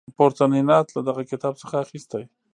[0.17, 2.23] پورتنی نعت له دغه کتاب څخه اخیستی.